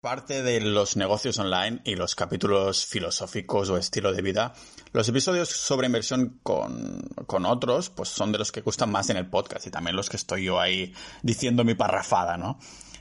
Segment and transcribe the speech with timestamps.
[0.00, 4.54] Parte de los negocios online y los capítulos filosóficos o estilo de vida,
[4.94, 9.18] los episodios sobre inversión con, con, otros, pues son de los que gustan más en
[9.18, 12.58] el podcast y también los que estoy yo ahí diciendo mi parrafada, ¿no?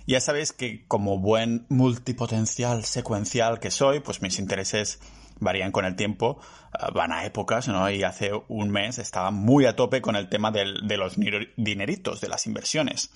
[0.07, 4.99] Ya sabéis que como buen multipotencial secuencial que soy, pues mis intereses
[5.39, 6.41] varían con el tiempo,
[6.73, 7.89] ah, van a épocas, ¿no?
[7.89, 12.27] Y hace un mes estaba muy a tope con el tema de los dineritos, de
[12.27, 13.09] las inversiones.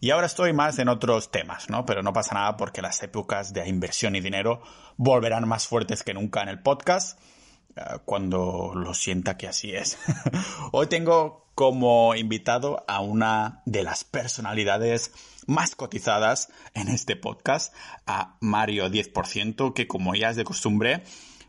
[0.00, 1.86] Y ahora estoy más en otros temas, ¿no?
[1.86, 4.62] Pero no pasa nada porque las épocas de inversión y dinero
[4.96, 7.18] volverán más fuertes que nunca en el podcast
[7.76, 9.98] eh, cuando lo sienta que así es.
[10.72, 15.12] Hoy tengo como invitado a una de las personalidades
[15.46, 17.74] más cotizadas en este podcast,
[18.06, 21.02] a Mario 10%, que como ya es de costumbre,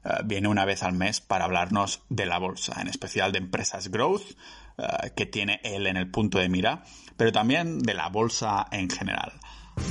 [0.05, 3.89] eh, viene una vez al mes para hablarnos de la bolsa, en especial de empresas
[3.89, 4.37] growth,
[4.77, 6.83] eh, que tiene él en el punto de mira,
[7.15, 9.33] pero también de la bolsa en general.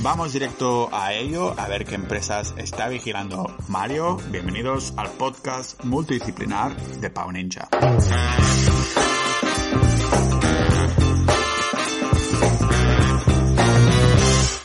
[0.01, 4.17] Vamos directo a ello, a ver qué empresas está vigilando Mario.
[4.31, 7.67] Bienvenidos al podcast multidisciplinar de Pau Ninja.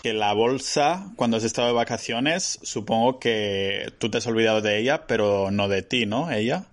[0.02, 4.78] Que la bolsa, cuando has estado de vacaciones, supongo que tú te has olvidado de
[4.78, 6.30] ella, pero no de ti, ¿no?
[6.30, 6.66] Ella.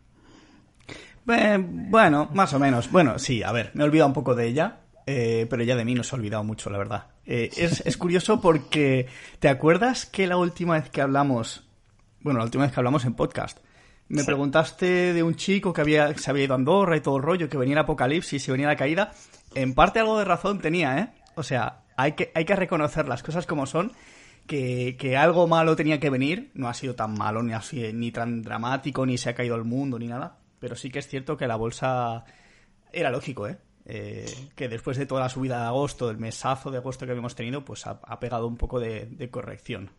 [1.29, 2.91] Eh, bueno, más o menos.
[2.91, 5.85] Bueno, sí, a ver, me he olvidado un poco de ella, eh, pero ya de
[5.85, 7.07] mí no se ha olvidado mucho, la verdad.
[7.25, 9.07] Eh, es, curioso porque,
[9.39, 11.67] ¿te acuerdas que la última vez que hablamos,
[12.21, 13.59] bueno, la última vez que hablamos en podcast,
[14.07, 17.23] me preguntaste de un chico que había, se había ido a Andorra y todo el
[17.23, 19.11] rollo, que venía el apocalipsis y venía la caída?
[19.53, 21.09] En parte algo de razón tenía, ¿eh?
[21.35, 23.91] O sea, hay que, hay que reconocer las cosas como son.
[24.47, 28.11] Que, que, algo malo tenía que venir, no ha sido tan malo, ni, así, ni
[28.11, 31.37] tan dramático, ni se ha caído el mundo, ni nada pero sí que es cierto
[31.37, 32.25] que la bolsa
[32.91, 33.57] era lógico, ¿eh?
[33.85, 37.35] eh que después de toda la subida de agosto, del mesazo de agosto que habíamos
[37.35, 39.91] tenido, pues ha, pegado un poco de corrección.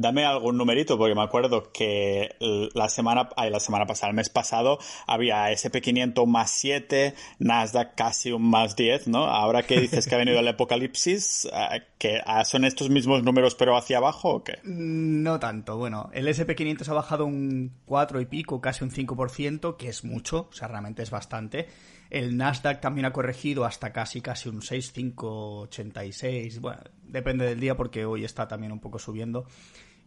[0.00, 2.36] Dame algún numerito, porque me acuerdo que
[2.72, 8.30] la semana, ay, la semana pasada, el mes pasado, había SP500 más 7, Nasdaq casi
[8.30, 9.24] un más 10, ¿no?
[9.24, 13.56] Ahora que dices que ha venido el apocalipsis, eh, ¿que ah, son estos mismos números
[13.56, 14.60] pero hacia abajo o qué?
[14.62, 19.88] No tanto, bueno, el SP500 ha bajado un 4 y pico, casi un 5%, que
[19.88, 21.66] es mucho, o sea, realmente es bastante.
[22.08, 26.60] El Nasdaq también ha corregido hasta casi casi un 6,586.
[26.60, 29.44] Bueno, depende del día porque hoy está también un poco subiendo.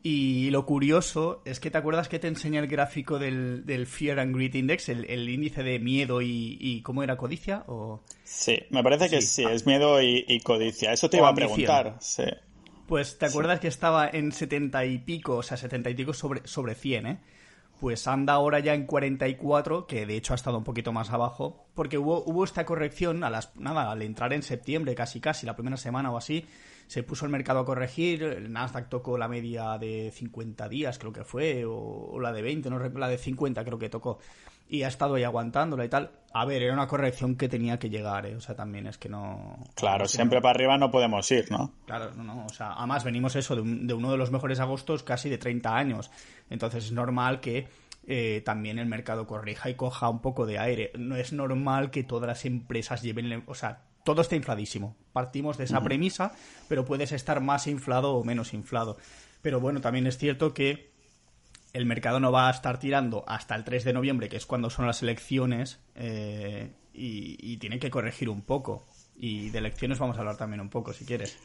[0.03, 4.19] Y lo curioso es que te acuerdas que te enseñé el gráfico del, del Fear
[4.19, 9.09] and Greed Index, el, índice de miedo y, cómo era codicia o sí, me parece
[9.09, 10.91] que sí, es miedo y, codicia.
[10.91, 11.97] Eso te iba a preguntar.
[11.99, 12.23] Sí.
[12.87, 16.47] Pues te acuerdas que estaba en 70 y pico, o sea, 70 y pico sobre,
[16.47, 17.19] sobre 100, ¿eh?
[17.79, 21.65] Pues anda ahora ya en 44, que de hecho ha estado un poquito más abajo,
[21.73, 25.55] porque hubo, hubo esta corrección a las, nada, al entrar en septiembre, casi casi, la
[25.55, 26.45] primera semana o así,
[26.91, 31.13] se puso el mercado a corregir, el Nasdaq tocó la media de 50 días, creo
[31.13, 34.19] que fue, o, la de 20, no la de 50 creo que tocó,
[34.67, 36.11] y ha estado ahí aguantándola y tal.
[36.33, 38.35] A ver, era una corrección que tenía que llegar, ¿eh?
[38.35, 39.63] o sea, también es que no...
[39.73, 41.71] Claro, siempre para arriba no podemos ir, ¿no?
[41.85, 45.01] Claro, no, no, o sea, además venimos eso de, de uno de los mejores agostos
[45.01, 46.11] casi de 30 años,
[46.49, 47.69] entonces es normal que
[48.05, 50.91] eh, también el mercado corrija y coja un poco de aire.
[50.97, 54.95] No es normal que todas las empresas lleven, o sea, todo está infladísimo.
[55.13, 56.33] Partimos de esa premisa,
[56.67, 58.97] pero puedes estar más inflado o menos inflado.
[59.41, 60.91] Pero bueno, también es cierto que
[61.73, 64.69] el mercado no va a estar tirando hasta el 3 de noviembre, que es cuando
[64.69, 68.85] son las elecciones, eh, y, y tiene que corregir un poco.
[69.15, 71.37] Y de elecciones vamos a hablar también un poco, si quieres.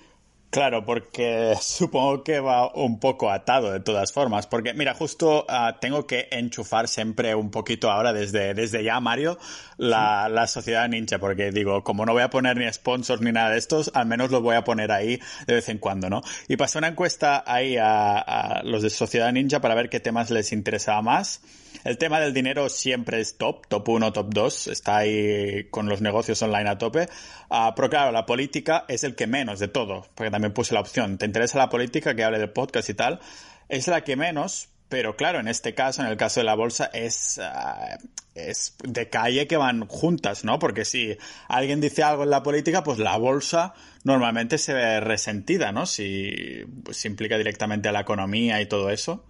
[0.56, 4.46] Claro, porque supongo que va un poco atado de todas formas.
[4.46, 9.38] Porque, mira, justo ah, tengo que enchufar siempre un poquito ahora desde, desde ya, Mario,
[9.76, 11.18] la, la sociedad ninja.
[11.18, 14.30] Porque digo, como no voy a poner ni sponsors ni nada de estos, al menos
[14.30, 16.22] los voy a poner ahí de vez en cuando, ¿no?
[16.48, 20.30] Y pasé una encuesta ahí a, a los de sociedad ninja para ver qué temas
[20.30, 21.42] les interesaba más.
[21.86, 26.00] El tema del dinero siempre es top, top 1, top 2, está ahí con los
[26.00, 27.08] negocios online a tope.
[27.48, 30.80] Uh, pero claro, la política es el que menos de todo, porque también puse la
[30.80, 33.20] opción, ¿te interesa la política que hable del podcast y tal?
[33.68, 36.90] Es la que menos, pero claro, en este caso, en el caso de la bolsa,
[36.92, 38.04] es, uh,
[38.34, 40.58] es de calle que van juntas, ¿no?
[40.58, 41.16] Porque si
[41.46, 45.86] alguien dice algo en la política, pues la bolsa normalmente se ve resentida, ¿no?
[45.86, 49.24] Si pues, implica directamente a la economía y todo eso.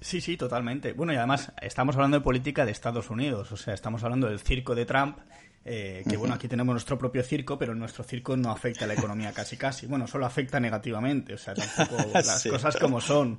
[0.00, 0.92] Sí, sí, totalmente.
[0.92, 4.38] Bueno, y además estamos hablando de política de Estados Unidos, o sea, estamos hablando del
[4.38, 5.18] circo de Trump,
[5.64, 8.94] eh, que bueno, aquí tenemos nuestro propio circo, pero nuestro circo no afecta a la
[8.94, 9.86] economía casi casi.
[9.86, 13.38] Bueno, solo afecta negativamente, o sea, tampoco las cosas como son.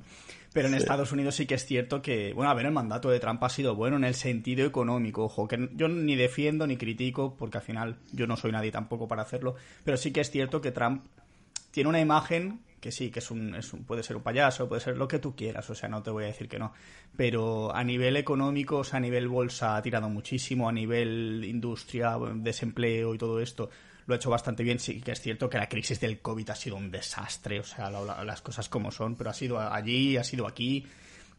[0.52, 3.20] Pero en Estados Unidos sí que es cierto que, bueno, a ver, el mandato de
[3.20, 7.36] Trump ha sido bueno en el sentido económico, ojo, que yo ni defiendo ni critico,
[7.36, 9.54] porque al final yo no soy nadie tampoco para hacerlo,
[9.84, 11.04] pero sí que es cierto que Trump
[11.70, 14.80] tiene una imagen que sí, que es un, es un, puede ser un payaso, puede
[14.80, 16.72] ser lo que tú quieras, o sea, no te voy a decir que no.
[17.16, 22.16] Pero a nivel económico, o sea, a nivel bolsa ha tirado muchísimo, a nivel industria,
[22.36, 23.70] desempleo y todo esto,
[24.06, 24.78] lo ha hecho bastante bien.
[24.78, 27.90] Sí que es cierto que la crisis del COVID ha sido un desastre, o sea,
[27.90, 30.86] las cosas como son, pero ha sido allí, ha sido aquí,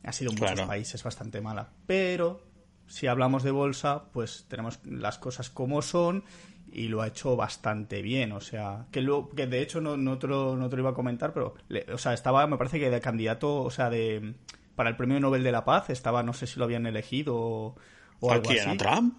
[0.04, 1.70] ha sido en muchos países bastante mala.
[1.88, 2.42] Pero
[2.88, 6.24] si hablamos de bolsa, pues tenemos las cosas como son
[6.72, 8.32] y lo ha hecho bastante bien.
[8.32, 10.92] O sea, que, lo, que de hecho no, no, te lo, no te lo iba
[10.92, 11.56] a comentar, pero,
[11.94, 14.36] o sea, estaba, me parece que de candidato, o sea, de
[14.76, 17.76] para el premio Nobel de la Paz, estaba, no sé si lo habían elegido o,
[18.20, 18.78] o algo así.
[18.78, 19.16] Trump?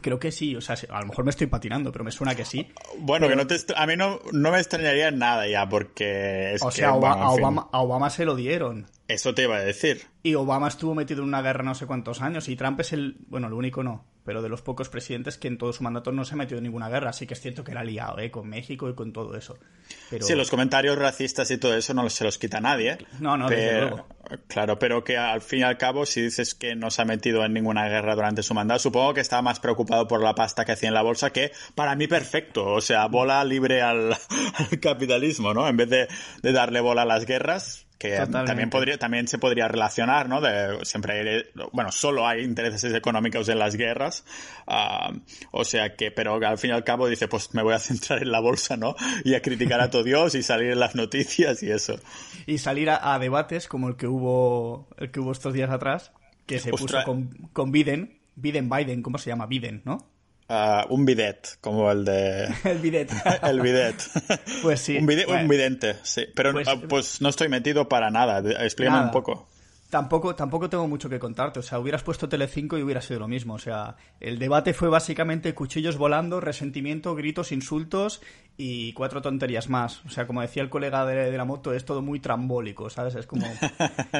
[0.00, 2.44] Creo que sí, o sea, a lo mejor me estoy patinando, pero me suena que
[2.44, 2.68] sí.
[2.98, 6.70] Bueno, que no te a mí no, no me extrañaría nada ya, porque es O
[6.70, 8.86] sea, a, Obama, a Obama se lo dieron.
[9.08, 10.06] Eso te iba a decir.
[10.22, 13.16] Y Obama estuvo metido en una guerra no sé cuántos años, y Trump es el,
[13.28, 16.24] bueno, el único no, pero de los pocos presidentes que en todo su mandato no
[16.24, 17.10] se ha metido en ninguna guerra.
[17.10, 18.30] Así que es cierto que era liado, ¿eh?
[18.30, 19.56] Con México y con todo eso.
[20.20, 22.98] Sí, los comentarios racistas y todo eso no se los quita nadie.
[23.20, 24.06] No, no, desde luego.
[24.48, 27.44] Claro, pero que al fin y al cabo, si dices que no se ha metido
[27.44, 30.72] en ninguna guerra durante su mandato, supongo que estaba más preocupado por la pasta que
[30.72, 32.64] hacía en la bolsa, que para mí perfecto.
[32.66, 34.16] O sea, bola libre al,
[34.82, 35.68] capitalismo, ¿no?
[35.68, 36.08] En vez de,
[36.42, 40.84] de darle bola a las guerras, que también podría también se podría relacionar no de
[40.84, 44.24] siempre hay, bueno solo hay intereses económicos en las guerras
[44.66, 45.12] ah,
[45.50, 48.22] o sea que pero al fin y al cabo dice pues me voy a centrar
[48.22, 48.94] en la bolsa no
[49.24, 51.98] y a criticar a todo Dios y salir en las noticias y eso.
[52.46, 56.12] Y salir a, debates como el que hubo el que hubo estos días atrás
[56.46, 60.15] que se puso con, con Biden Biden Biden cómo se llama Biden no
[60.48, 62.44] Uh, un bidet, como el de...
[62.64, 63.10] el bidet.
[63.42, 63.96] el bidet.
[64.62, 64.96] Pues sí.
[64.96, 66.26] un, un, vidente, sí.
[66.34, 68.38] Pero pues, uh, pues, no estoy metido para nada.
[68.64, 69.48] Explícame un poco.
[69.90, 71.60] Tampoco, tampoco tengo mucho que contarte.
[71.60, 73.54] O sea, hubieras puesto Telecinco y hubiera sido lo mismo.
[73.54, 78.20] O sea, el debate fue básicamente cuchillos volando, resentimiento, gritos, insultos
[78.56, 80.04] y cuatro tonterías más.
[80.04, 83.14] O sea, como decía el colega de, la moto, es todo muy trambólico, ¿sabes?
[83.16, 83.46] Es como...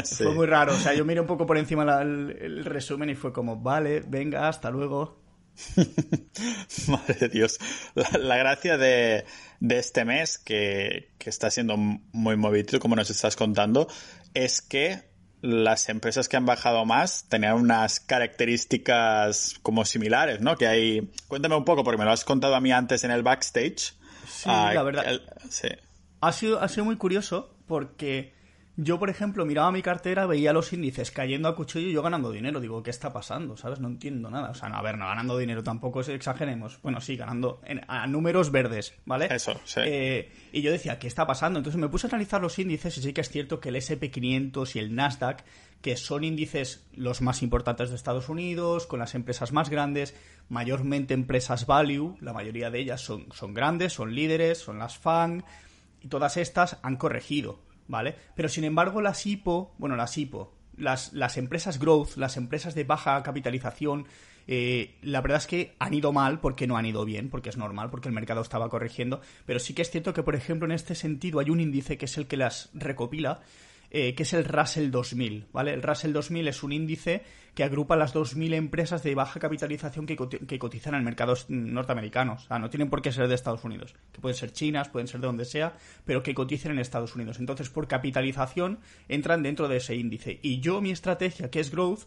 [0.05, 0.75] Fue muy raro.
[0.75, 4.49] O sea, yo miré un poco por encima el resumen y fue como, vale, venga,
[4.49, 5.26] hasta luego.
[6.89, 7.59] Madre de Dios.
[7.95, 9.25] La, gracia de,
[9.61, 13.89] este mes, que, está siendo muy movido, como nos estás contando,
[14.35, 15.03] es que
[15.43, 20.57] las empresas que han bajado más tenían unas características como similares, ¿no?
[20.57, 21.11] Que hay...
[21.29, 23.95] Cuéntame un poco, porque me lo has contado a mí antes en el backstage.
[24.29, 25.21] Sí, la verdad.
[25.51, 25.69] sí.
[26.21, 28.36] Ha sido, ha sido muy curioso porque
[28.79, 32.31] yo, por ejemplo, miraba mi cartera, veía los índices cayendo a cuchillo y yo ganando
[32.31, 32.61] dinero.
[32.61, 33.57] Digo, ¿qué está pasando?
[33.57, 33.81] ¿Sabes?
[33.81, 34.51] No entiendo nada.
[34.51, 36.79] O sea, no, a ver, no ganando dinero tampoco exageremos.
[36.83, 39.29] Bueno, sí, ganando a números verdes, ¿vale?
[39.31, 39.81] Eso, sí.
[39.83, 41.59] Eh, y yo decía, ¿qué está pasando?
[41.59, 44.77] Entonces me puse a analizar los índices y sí que es cierto que el SP500
[44.77, 45.45] y el Nasdaq,
[45.81, 50.15] que son índices los más importantes de Estados Unidos, con las empresas más grandes,
[50.51, 55.45] mayormente empresas value, la mayoría de ellas son, son grandes, son líderes, son las FANG,
[56.03, 57.65] y todas estas han corregido.
[57.89, 58.15] ¿Vale?
[58.35, 62.85] Pero sin embargo las IPO, bueno, las IPO, las, las empresas growth, las empresas de
[62.85, 64.07] baja capitalización,
[64.49, 67.57] eh, la verdad es que han ido mal porque no han ido bien, porque es
[67.57, 70.73] normal, porque el mercado estaba corrigiendo, pero sí que es cierto que, por ejemplo, en
[70.73, 73.41] este sentido hay un índice que es el que las recopila,
[73.99, 75.73] eh, que es el Russell 2000, ¿vale?
[75.73, 77.23] El Russell 2000 es un índice
[77.55, 80.17] que agrupa las 2.000 empresas de baja capitalización que,
[80.59, 82.45] cotizan en mercados norteamericanos.
[82.45, 85.09] O sea, no tienen por qué ser de Estados Unidos, que pueden ser chinas, pueden
[85.09, 87.39] ser de donde sea, pero que coticen en Estados Unidos.
[87.39, 90.41] Entonces, por capitalización, entran dentro de ese índice.
[90.43, 92.01] Y yo, mi estrategia, que es growth,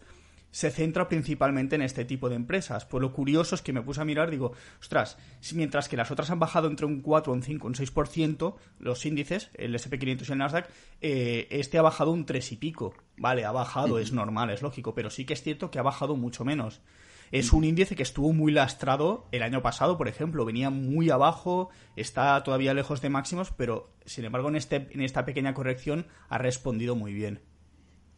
[0.51, 2.85] se centra principalmente en este tipo de empresas.
[2.85, 5.17] Por lo curioso es que me puse a mirar, digo, ostras,
[5.53, 9.49] mientras que las otras han bajado entre un 4, un 5, un 6%, los índices,
[9.53, 10.69] el SP500 y el Nasdaq,
[11.01, 12.93] eh, este ha bajado un 3 y pico.
[13.17, 16.15] Vale, ha bajado, es normal, es lógico, pero sí que es cierto que ha bajado
[16.15, 16.81] mucho menos.
[17.31, 21.69] Es un índice que estuvo muy lastrado el año pasado, por ejemplo, venía muy abajo,
[21.95, 26.39] está todavía lejos de máximos, pero sin embargo en, este, en esta pequeña corrección ha
[26.39, 27.41] respondido muy bien.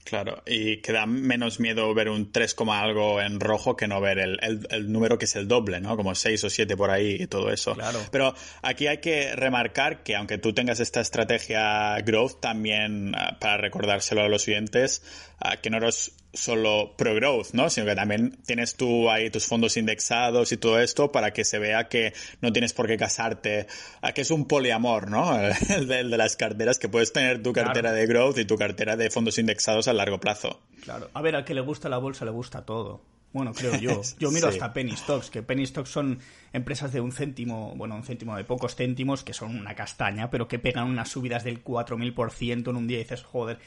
[0.03, 4.17] Claro, y que da menos miedo ver un 3, algo en rojo que no ver
[4.19, 5.95] el, número que es el doble, ¿no?
[5.95, 7.75] Como 6 o 7 por ahí y todo eso.
[7.75, 7.99] Claro.
[8.11, 13.57] Pero aquí hay que remarcar que aunque tú tengas esta estrategia growth, también ah, para
[13.57, 15.03] recordárselo a los oyentes,
[15.39, 17.69] ah, que no eres solo pro growth, ¿no?
[17.69, 21.59] Sino que también tienes tú ahí tus fondos indexados y todo esto para que se
[21.59, 23.67] vea que no tienes por qué casarte,
[24.01, 25.37] a que es un poliamor, ¿no?
[25.69, 29.09] El de, las carteras, que puedes tener tu cartera de growth y tu cartera de
[29.09, 30.61] fondos indexados a largo plazo.
[30.83, 31.09] Claro.
[31.13, 33.01] A ver, al que le gusta la bolsa le gusta todo.
[33.33, 34.01] Bueno, creo yo.
[34.19, 36.19] Yo miro hasta Penny Stocks, que Penny Stocks son
[36.51, 40.47] empresas de un céntimo, bueno, un céntimo de pocos céntimos, que son una castaña, pero
[40.49, 43.59] que pegan unas subidas del 4.000% en un día y dices, joder,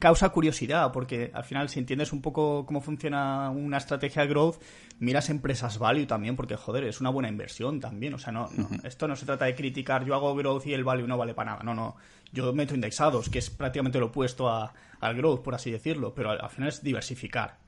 [0.00, 4.56] causa curiosidad, porque al final si entiendes un poco cómo funciona una estrategia de growth,
[4.98, 8.14] miras empresas value también, porque joder, es una buena inversión también.
[8.14, 8.48] O sea, no,
[8.82, 11.52] esto no se trata de criticar, yo hago growth y el value no vale para
[11.52, 11.62] nada.
[11.62, 11.96] No, no.
[12.32, 16.30] Yo meto indexados, que es prácticamente lo opuesto a, al growth, por así decirlo, pero
[16.30, 17.65] al final es diversificar.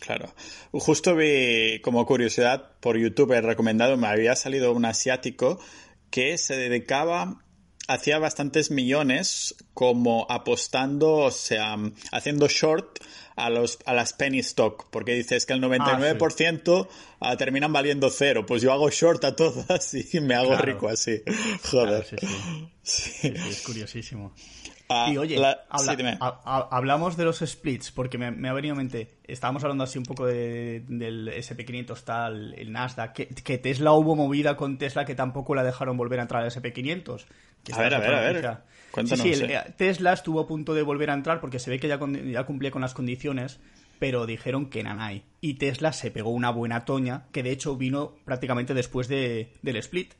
[0.00, 0.34] Claro.
[0.72, 5.60] Justo vi como curiosidad por YouTube he recomendado, me había salido un asiático
[6.10, 7.44] que se dedicaba
[7.86, 11.76] hacía bastantes millones como apostando, o sea,
[12.12, 13.00] haciendo short
[13.44, 16.88] a los a las penny stock, porque dices que el 99%
[17.20, 18.44] ah, terminan valiendo cero.
[18.46, 21.22] Pues yo hago short a todas y me hago rico así.
[21.70, 22.06] Joder.
[22.82, 24.32] sí, es curiosísimo.
[24.92, 25.40] Ah, y oye,
[26.42, 30.26] hablamos de los splits, porque me, ha venido a mente, estábamos hablando así un poco
[30.26, 35.96] del SP500 tal, el Nasdaq, que, Tesla hubo movida con Tesla que tampoco la dejaron
[35.96, 37.24] volver a entrar al SP500.
[37.72, 38.58] a ver, a ver, a ver.
[38.90, 41.88] Cuéntanos, sí, eh, Tesla estuvo a punto de volver a entrar porque se ve que
[41.88, 43.60] ya, ya cumplía con las condiciones,
[43.98, 45.22] pero dijeron que nanay.
[45.40, 49.76] Y Tesla se pegó una buena toña, que de hecho vino prácticamente después de, del
[49.76, 50.14] split.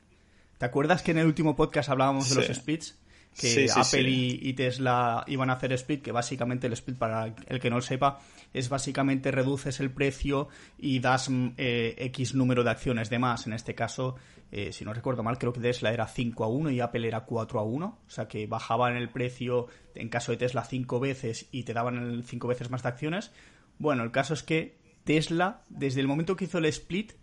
[0.57, 2.95] ¿Te acuerdas que en el último podcast hablábamos de los splits?
[3.37, 7.69] que Apple Y, Tesla iban a hacer split, que básicamente el split, para el que
[7.69, 8.19] no lo sepa,
[8.53, 13.47] es básicamente reduces el precio y das mm, eh, X número de acciones de más.
[13.47, 14.15] En este caso,
[14.51, 17.21] eh, si no recuerdo mal, creo que Tesla era 5 a 1 y Apple era
[17.21, 17.85] 4 a 1.
[17.85, 22.23] O sea que bajaban el precio, en caso de Tesla, 5 veces y te daban
[22.23, 23.31] 5 veces más de acciones.
[23.79, 27.13] Bueno, el caso es que Tesla, desde el momento que hizo el split,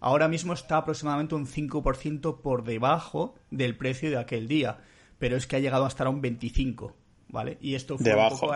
[0.00, 4.78] ahora mismo está aproximadamente un 5% por debajo del precio de aquel día
[5.18, 6.94] pero es que ha llegado a estar a un 25,
[7.28, 7.58] ¿vale?
[7.60, 8.54] Y esto fue un poco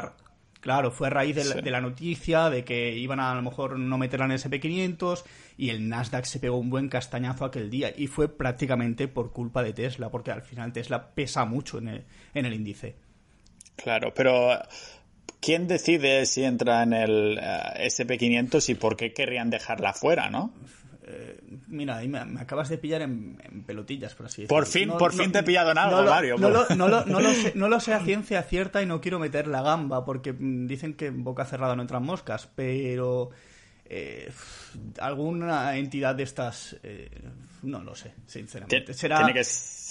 [0.63, 3.99] claro, fue a raíz de la, noticia de que iban a, a lo mejor no
[3.99, 5.25] meterla en SP500
[5.59, 9.63] y el Nasdaq se pegó un buen castañazo aquel día y fue prácticamente por culpa
[9.63, 12.95] de Tesla, porque al final Tesla pesa mucho en el, en el índice.
[13.77, 14.59] Claro, pero
[15.41, 20.55] ¿quién decide si entra en el eh, SP500 y por qué querrían dejarla fuera, no?
[21.05, 24.57] Eh, mira, ahí me, acabas de pillar en, pelotillas, por así decirlo.
[24.57, 26.37] Por fin, por fin te he pillado en algo, Mario.
[26.39, 26.49] No
[27.69, 31.07] lo, sé, a ciencia cierta y no quiero meter la gamba, porque mm, dicen que
[31.07, 33.31] en boca cerrada no entran moscas, pero
[33.85, 34.31] eh,
[35.01, 37.11] alguna entidad de estas, eh,
[37.63, 38.95] no lo sé, sinceramente.
[38.95, 39.27] Será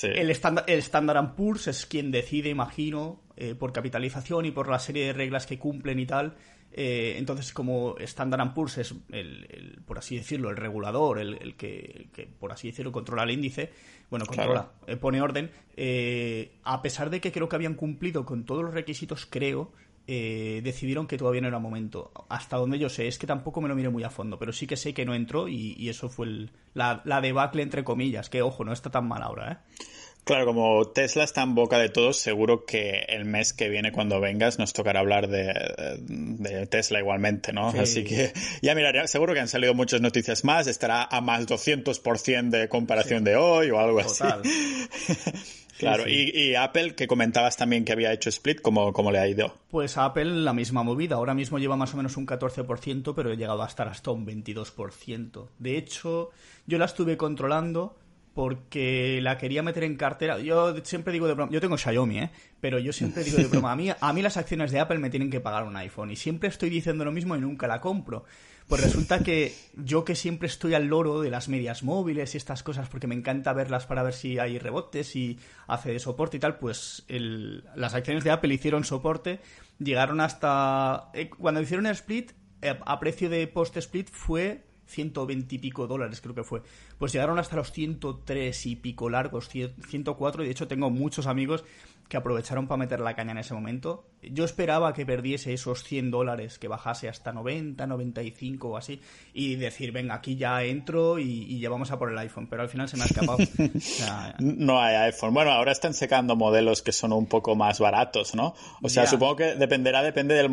[0.03, 3.21] el, estándar, el Standard Poor's es quien decide, imagino,
[3.57, 6.35] por capitalización y por la serie de reglas que cumplen y tal,
[6.73, 12.09] eh, entonces, como Standard Poor's es, el, por así decirlo, el regulador, el, que,
[12.39, 13.71] por así decirlo, controla el índice,
[14.09, 18.45] bueno, controla, eh, pone orden, eh, a pesar de que creo que habían cumplido con
[18.45, 19.71] todos los requisitos, creo,
[20.07, 22.11] decidieron que todavía no era momento.
[22.27, 24.67] Hasta donde yo sé, es que tampoco me lo miré muy a fondo, pero sí
[24.67, 28.65] que sé que no entró y, eso fue la, la debacle, entre comillas, que ojo,
[28.65, 29.83] no está tan mal ahora, ¿eh?
[30.31, 34.21] Claro, como Tesla está en boca de todos, seguro que el mes que viene cuando
[34.21, 37.67] vengas nos tocará hablar de, Tesla igualmente, ¿no?
[37.67, 42.49] Así que ya miraría, seguro que han salido muchas noticias más, estará a más 200%
[42.49, 44.23] de comparación de hoy o algo así.
[45.77, 49.53] claro, Y, Apple, que comentabas también que había hecho split, ¿cómo, ¿cómo le ha ido?
[49.69, 53.33] Pues a Apple la misma movida, ahora mismo lleva más o menos un 14%, pero
[53.33, 55.49] he llegado a estar hasta un 22%.
[55.59, 56.29] De hecho,
[56.67, 57.97] yo la estuve controlando
[58.33, 60.39] porque la quería meter en cartera.
[60.39, 62.31] Yo siempre digo de broma, yo tengo Xiaomi, ¿eh?
[62.59, 65.09] Pero yo siempre digo de broma, a mí, a mí las acciones de Apple me
[65.09, 68.23] tienen que pagar un iPhone y siempre estoy diciendo lo mismo y nunca la compro.
[68.67, 72.63] Pues resulta que yo que siempre estoy al loro de las medias móviles y estas
[72.63, 76.39] cosas porque me encanta verlas para ver si hay rebotes y hace de soporte y
[76.39, 79.41] tal, pues las acciones de Apple hicieron soporte,
[79.77, 81.09] llegaron hasta...
[81.13, 86.21] Eh, cuando hicieron el split, eh, a precio de post-split fue 120 y pico dólares,
[86.21, 86.61] creo que fue.
[86.97, 91.63] Pues llegaron hasta los 103 y pico largos, 104, y de hecho tengo muchos amigos
[92.11, 94.03] que aprovecharon para meter la caña en ese momento.
[94.21, 98.99] Yo esperaba que perdiese esos 100 dólares, que bajase hasta 90, 95 o así,
[99.33, 102.67] y decir, venga, aquí ya entro y, ya vamos a por el iPhone, pero al
[102.67, 103.37] final se me ha escapado.
[104.39, 105.33] no hay iPhone.
[105.33, 108.55] Bueno, ahora están secando modelos que son un poco más baratos, ¿no?
[108.81, 110.51] O sea, supongo que dependerá, depende del...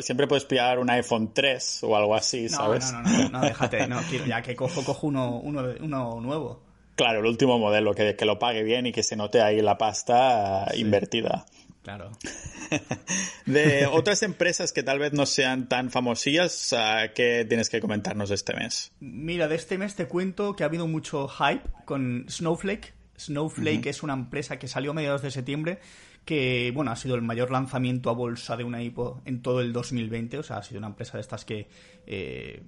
[0.00, 2.92] Siempre puedes pillar un iPhone 3 o algo así, ¿sabes?
[2.92, 6.62] No, no, no, no, déjate, no, ya que cojo, cojo uno, uno, uno nuevo.
[6.96, 9.76] Claro, el último modelo, que, que, lo pague bien y que se note ahí la
[9.76, 11.44] pasta invertida.
[11.84, 12.12] Claro.
[13.46, 16.74] de otras empresas que tal vez no sean tan famosillas,
[17.14, 18.90] ¿qué tienes que comentarnos de este mes?
[19.00, 22.94] Mira, de este mes te cuento que ha habido mucho hype con Snowflake.
[23.18, 25.78] Snowflake es una empresa que salió a mediados de septiembre
[26.24, 29.72] que bueno ha sido el mayor lanzamiento a bolsa de una IPO en todo el
[29.72, 31.68] 2020 o sea ha sido una empresa de estas que
[32.06, 32.62] eh,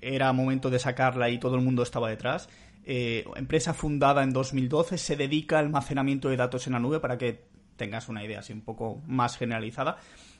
[0.00, 2.48] era momento de sacarla y todo el mundo estaba detrás.
[2.84, 7.18] Eh, empresa fundada en 2012, se dedica al almacenamiento de datos en la nube para
[7.18, 9.96] que tengas una idea así un poco más generalizada.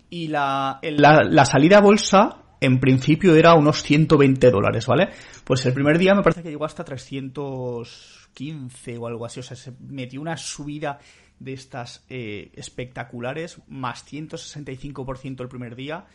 [0.08, 5.08] Y la, la, salida a bolsa, en principio, era unos 120 dólares, ¿vale?
[5.44, 9.40] Pues el primer día me parece que llegó hasta 315 o algo así.
[9.40, 11.00] O sea, se metió una subida
[11.38, 16.06] de estas eh, espectaculares, más 165% el primer día.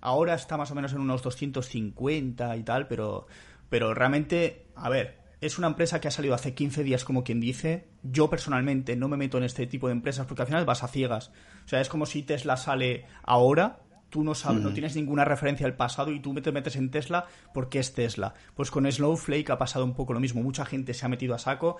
[0.00, 3.26] Ahora está más o menos en unos 250 y tal, pero,
[3.68, 7.40] pero realmente, a ver, es una empresa que ha salido hace 15 días, como quien
[7.40, 7.88] dice.
[8.02, 10.88] Yo personalmente no me meto en este tipo de empresas porque al final vas a
[10.88, 11.30] ciegas.
[11.64, 13.80] O sea, es como si Tesla sale ahora,
[14.10, 17.26] tú no sabes, no tienes ninguna referencia al pasado y tú te metes en Tesla
[17.52, 18.34] porque es Tesla.
[18.54, 20.42] Pues con Snowflake ha pasado un poco lo mismo.
[20.42, 21.76] Mucha gente se ha metido a saco.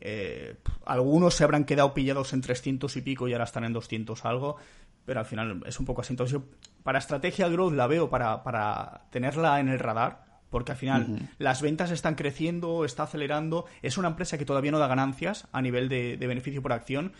[0.00, 4.24] Eh, algunos se habrán quedado pillados en 300 y pico y ahora están en 200
[4.24, 4.56] algo.
[5.04, 6.12] Pero al final es un poco así.
[6.12, 6.44] Entonces yo
[6.82, 10.24] para estrategia growth la veo para, para tenerla en el radar
[10.54, 14.78] porque al final las ventas están creciendo, está acelerando, es una empresa que todavía no
[14.78, 17.12] da ganancias a nivel de, beneficio por acción,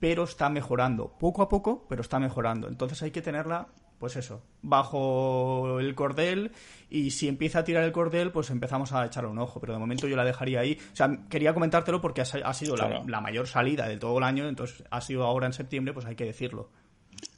[0.00, 2.66] pero está mejorando, poco a poco, pero está mejorando.
[2.66, 6.52] Entonces hay que tenerla, pues eso, bajo el cordel
[6.90, 9.78] y si empieza a tirar el cordel, pues empezamos a echarle un ojo, pero de
[9.78, 10.78] momento yo la dejaría ahí.
[10.92, 14.48] O sea, quería comentártelo porque ha, sido la, la, mayor salida de todo el año,
[14.48, 16.70] entonces ha sido ahora en septiembre, pues hay que decirlo.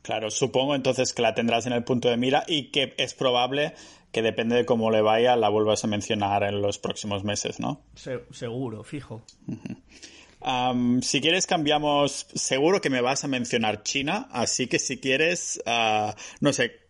[0.02, 3.74] Claro, supongo entonces que la tendrás en el punto de mira y que es probable
[4.12, 7.82] que depende de cómo le vaya, la vuelvas a mencionar en los próximos meses, ¿no?
[7.94, 9.22] seguro, fijo.
[11.02, 16.12] Si quieres cambiamos, seguro que me vas a mencionar China, así que si quieres, uh,
[16.40, 16.80] no sé,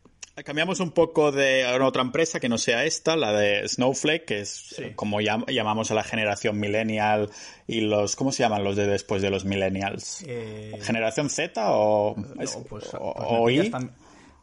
[0.44, 4.76] cambiamos un poco de otra empresa que no sea esta, la de Snowflake, que es
[4.94, 7.30] como llamamos a la generación millennial
[7.66, 10.24] y los, ¿cómo se llaman los de después de los millennials?
[10.26, 13.70] Eh, ¿Generación Z o, pues, pues o, I?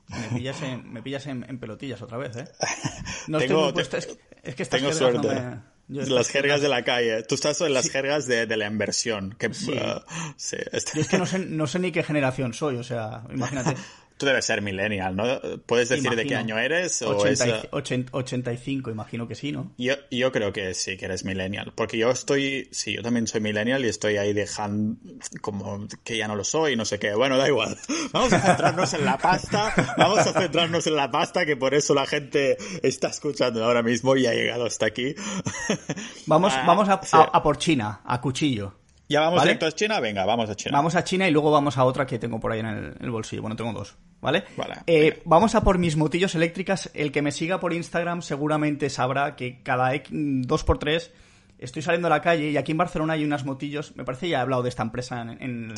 [0.09, 2.45] Me pillas, en, me pillas en, pelotillas otra vez, ¿eh?
[3.27, 5.59] No estoy muy puesto, es, que tengo suerte.
[5.87, 7.23] Las jergas de la calle.
[7.23, 9.35] Tú estás en las jergas de, de, la inversión.
[9.37, 9.71] Que, sí.
[9.71, 10.01] Uh,
[10.37, 13.75] es que no sé, no sé ni qué generación soy, o sea, imagínate.
[14.17, 15.39] Tú debes ser millennial, ¿no?
[15.65, 17.01] ¿Puedes decir de qué año eres?
[17.03, 19.71] O 85, imagino que sí, ¿no?
[19.77, 21.71] Yo, yo creo que sí, que eres millennial.
[21.75, 24.97] Porque yo estoy, sí, yo también soy millennial y estoy ahí dejando
[25.41, 27.13] como que ya no lo soy, no sé qué.
[27.13, 27.77] Bueno, da igual.
[28.11, 29.73] Vamos a centrarnos en la pasta.
[29.97, 34.15] Vamos a centrarnos en la pasta, que por eso la gente está escuchando ahora mismo
[34.15, 35.15] y ha llegado hasta aquí.
[36.25, 38.86] Vamos, ah, vamos a por China, a cuchillo.
[39.09, 39.99] ¿Ya vamos directo a China?
[39.99, 40.77] Venga, vamos a China.
[40.77, 43.41] Vamos a China y luego vamos a otra que tengo por ahí en el, bolsillo.
[43.41, 44.43] Bueno, tengo dos, ¿vale?
[44.85, 46.91] Eh, vamos a por mis motillos eléctricas.
[46.93, 51.11] El que me siga por Instagram seguramente sabrá que cada dos por tres
[51.59, 53.95] estoy saliendo a la calle y aquí en Barcelona hay unas motillos.
[53.95, 55.73] Me parece ya he hablado de esta empresa en,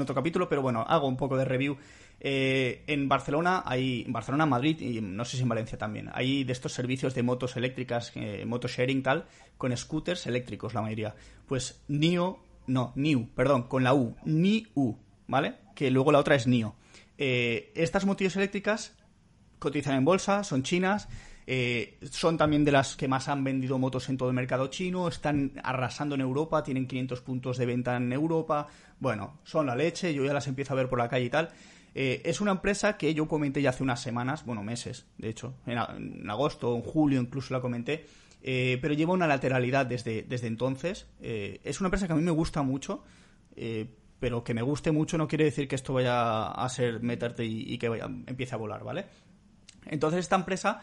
[0.00, 1.76] otro capítulo, pero bueno, hago un poco de review.
[2.24, 6.44] Eh, en Barcelona hay, en Barcelona, Madrid y no sé si en Valencia también, hay
[6.44, 9.26] de estos servicios de motos eléctricas, eh, moto sharing tal,
[9.58, 11.16] con scooters eléctricos la mayoría.
[11.48, 15.54] Pues NIO, no, NIU, perdón, con la U, NIU, ¿vale?
[15.74, 16.76] Que luego la otra es NIO.
[17.18, 18.96] Eh, estas motillos eléctricas
[19.58, 21.08] cotizan en bolsa, son chinas,
[21.48, 25.08] eh, son también de las que más han vendido motos en todo el mercado chino,
[25.08, 28.68] están arrasando en Europa, tienen 500 puntos de venta en Europa.
[29.00, 31.50] Bueno, son la leche, yo ya las empiezo a ver por la calle y tal.
[31.94, 35.54] Eh, es una empresa que yo comenté ya hace unas semanas, bueno, meses, de hecho,
[35.66, 38.06] en, agosto, en julio incluso la comenté,
[38.42, 41.06] eh, pero lleva una lateralidad desde, desde entonces.
[41.20, 43.04] es una empresa que a mí me gusta mucho,
[44.18, 47.76] pero que me guste mucho no quiere decir que esto vaya a ser meterte y,
[47.76, 47.86] que
[48.26, 49.06] empiece a volar, ¿vale?
[49.86, 50.80] Entonces esta empresa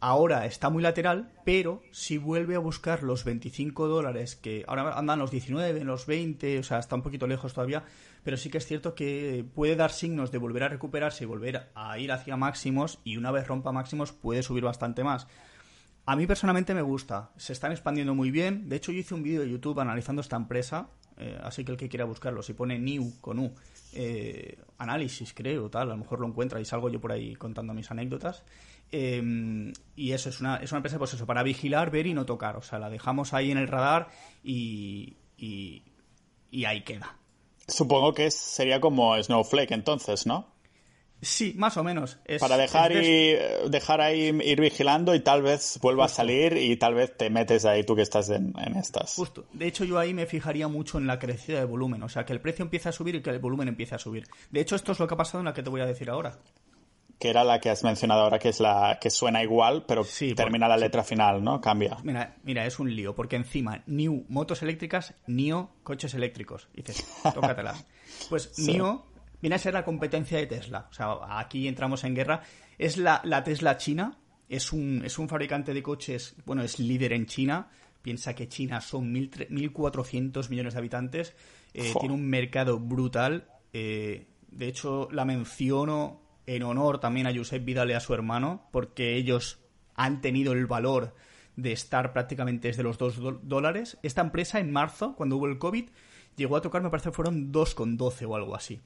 [0.00, 5.18] ahora está muy lateral, pero si vuelve a buscar los 25 dólares, que ahora andan
[5.18, 7.84] los 19, los 20, o sea, está un poquito lejos todavía,
[8.22, 11.70] pero sí que es cierto que puede dar signos de volver a recuperarse y volver
[11.74, 15.26] a ir hacia máximos, y una vez rompa máximos puede subir bastante más.
[16.06, 19.22] A mí personalmente me gusta, se están expandiendo muy bien, de hecho yo hice un
[19.22, 22.78] vídeo de YouTube analizando esta empresa, eh, así que el que quiera buscarlo, si pone
[22.78, 23.54] New con U,
[23.94, 27.72] eh, análisis creo, tal, a lo mejor lo encuentra y salgo yo por ahí contando
[27.74, 28.42] mis anécdotas.
[28.92, 32.26] Em, y eso, es una, es una empresa, pues eso, para vigilar, ver y no
[32.26, 32.56] tocar.
[32.56, 34.08] O sea, la dejamos ahí en el radar
[34.42, 35.82] y, y,
[36.64, 37.16] ahí queda.
[37.66, 40.53] Supongo que sería como Snowflake entonces, ¿no?
[41.24, 42.18] Sí, más o menos.
[42.38, 43.34] Para dejar, y,
[43.68, 47.64] dejar ahí ir vigilando y tal vez vuelva a salir y tal vez te metes
[47.64, 49.14] ahí tú que estás en, en, estas.
[49.14, 49.46] Justo.
[49.52, 52.02] De hecho, yo ahí me fijaría mucho en la crecida de volumen.
[52.02, 54.26] O sea, que el precio empiece a subir y que el volumen empiece a subir.
[54.50, 56.10] De hecho, esto es lo que ha pasado en la que te voy a decir
[56.10, 56.38] ahora
[57.18, 60.04] que era la que has mencionado ahora, que es la que suena igual, pero
[60.36, 61.60] termina la letra final, ¿no?
[61.60, 61.96] Cambia.
[62.02, 66.68] Mira, mira, es un lío, porque encima, New motos eléctricas, NIO coches eléctricos.
[66.74, 67.86] dices, tócatelas.
[68.28, 69.06] Pues NIO
[69.44, 70.86] viene a ser la competencia de Tesla.
[70.88, 72.40] O sea, aquí entramos en guerra.
[72.78, 74.16] Es la, la Tesla china,
[74.48, 77.68] es un, es un fabricante de coches, bueno, es líder en China.
[78.00, 81.34] Piensa que China son 1.400 millones de habitantes.
[81.74, 83.46] Eh, tiene un mercado brutal.
[83.74, 88.70] Eh, de hecho, la menciono en honor también a Josep Vidal y a su hermano,
[88.72, 89.58] porque ellos
[89.94, 91.14] han tenido el valor
[91.56, 93.98] de estar prácticamente desde los 2 dólares.
[94.02, 95.90] Esta empresa en marzo, cuando hubo el COVID,
[96.34, 98.80] llegó a tocar, me parece que fueron 2,12 o algo así.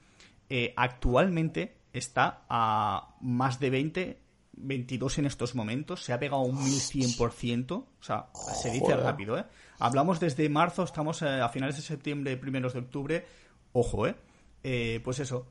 [0.50, 4.18] Eh, actualmente está a más de 20,
[4.52, 9.44] 22 en estos momentos, se ha pegado un 1100%, o sea, se dice rápido, ¿eh?
[9.78, 13.26] Hablamos desde marzo, estamos eh, a finales de septiembre, primeros de octubre,
[13.72, 14.16] ojo, ¿eh?
[14.62, 15.46] eh pues eso,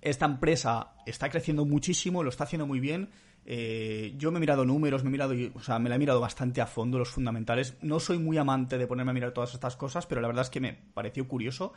[0.00, 3.10] esta empresa está creciendo muchísimo, lo está haciendo muy bien.
[3.50, 6.20] Eh, yo me he mirado números, me he mirado, o sea, me la he mirado
[6.20, 7.76] bastante a fondo los fundamentales.
[7.80, 10.50] No soy muy amante de ponerme a mirar todas estas cosas, pero la verdad es
[10.50, 11.72] que me pareció curioso.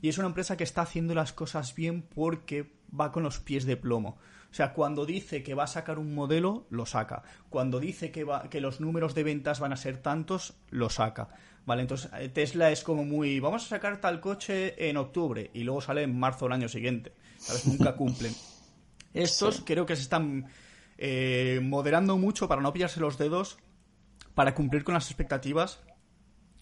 [0.00, 3.64] Y es una empresa que está haciendo las cosas bien porque va con los pies
[3.64, 4.18] de plomo.
[4.50, 7.22] O sea, cuando dice que va a sacar un modelo, lo saca.
[7.50, 11.28] Cuando dice que, va, que los números de ventas van a ser tantos, lo saca.
[11.66, 11.82] ¿Vale?
[11.82, 15.82] Entonces, eh, Tesla es como muy, vamos a sacar tal coche en octubre y luego
[15.82, 17.12] sale en marzo del año siguiente.
[17.36, 17.66] ¿Sabes?
[17.66, 18.34] Nunca cumplen.
[19.12, 20.46] Estos creo que se están
[20.96, 23.58] eh, moderando mucho para no pillarse los dedos,
[24.34, 25.80] para cumplir con las expectativas.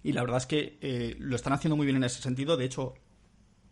[0.03, 2.57] Y la verdad es que eh, lo están haciendo muy bien en ese sentido.
[2.57, 2.94] De hecho,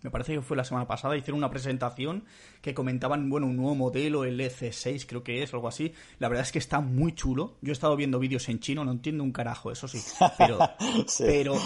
[0.05, 2.25] me parece que fue la semana pasada, hicieron una presentación
[2.61, 5.95] que comentaban, bueno, un nuevo modelo, el EC6 creo que es, algo así.
[6.19, 7.57] La verdad es que está muy chulo.
[7.63, 9.99] Yo he estado viendo vídeos en chino, no entiendo un carajo, eso sí.
[10.37, 10.59] Pero,
[11.19, 11.57] pero,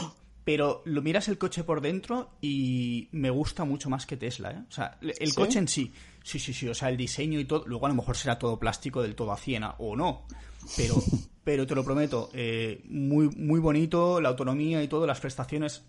[0.44, 4.62] pero lo miras el coche por dentro y me gusta mucho más que Tesla, ¿eh?
[4.68, 7.64] O sea, el coche en sí, sí, sí, sí, o sea, el diseño y todo,
[7.66, 10.26] luego a lo mejor será todo plástico del todo a ciena, o no,
[10.76, 10.96] pero,
[11.44, 15.82] pero te lo prometo, eh, muy, muy bonito, la autonomía y todo, las prestaciones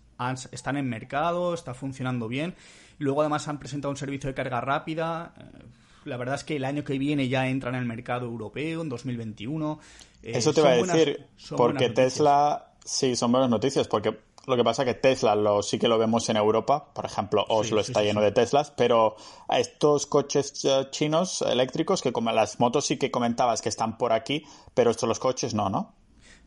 [0.52, 2.54] están en mercado, está funcionando bien.
[2.98, 5.34] Luego además han presentado un servicio de carga rápida.
[5.38, 5.42] Eh,
[6.04, 8.88] la verdad es que el año que viene ya entra en el mercado europeo, en
[8.88, 9.80] 2021.
[10.22, 14.64] Eh, Eso te iba a decir, porque Tesla, sí, son buenas noticias, porque lo que
[14.64, 18.02] pasa es que Tesla lo, sí que lo vemos en Europa, por ejemplo, Oslo está
[18.02, 19.16] lleno de Teslas, pero
[19.48, 23.98] a estos coches eh, chinos eléctricos, que como las motos sí que comentabas que están
[23.98, 25.94] por aquí, pero estos los coches no, ¿no?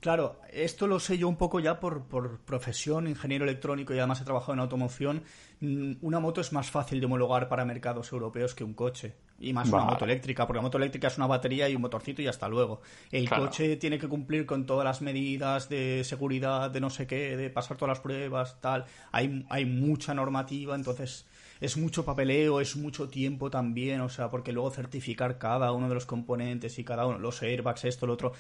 [0.04, 2.04] Claro, esto lo sé yo un poco ya por,
[2.44, 5.24] profesión, ingeniero electrónico y además he trabajado en automoción.
[5.62, 9.16] Mm, una moto es más fácil de homologar para mercados europeos que un coche.
[9.40, 12.22] Y más una moto eléctrica, porque la moto eléctrica es una batería y un motorcito
[12.22, 12.82] y hasta luego.
[13.12, 17.36] El coche tiene que cumplir con todas las medidas de seguridad, de no sé qué,
[17.36, 18.86] de pasar todas las pruebas, tal.
[19.12, 21.26] Hay, hay mucha normativa, entonces
[21.60, 25.96] es mucho papeleo, es mucho tiempo también, o sea, porque luego certificar cada uno de
[25.96, 28.34] los componentes y cada uno, los airbags, esto, lo otro